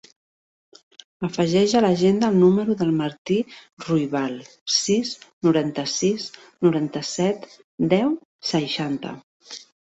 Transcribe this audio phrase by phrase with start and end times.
[1.27, 3.37] Afegeix a l'agenda el número del Martí
[3.85, 4.35] Ruibal:
[4.79, 5.13] sis,
[5.51, 6.27] noranta-sis,
[6.67, 7.49] noranta-set,
[7.97, 8.21] deu,
[8.57, 9.17] seixanta.